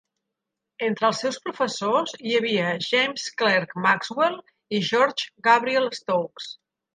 Entre 0.85 1.03
els 1.09 1.19
seus 1.23 1.35
professors 1.49 2.13
hi 2.29 2.33
havia 2.39 2.71
James 2.85 3.27
Clerk 3.43 3.77
Maxwell 3.85 4.39
i 4.79 4.81
George 4.89 5.29
Gabriel 5.51 5.89
Stokes. 6.01 6.51